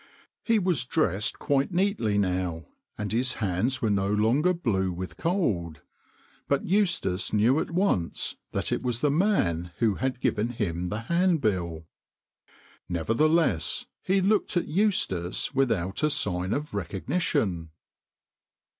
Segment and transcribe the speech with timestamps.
[0.41, 2.65] He was dressed quite neatly now,
[2.97, 5.81] and his hands were no longer blue with cold,
[6.47, 11.01] but Eustace knew at once that it was the man who had given him the
[11.01, 11.85] handbill.
[12.89, 17.69] Never theless he looked at Eustace without a sign of recognition.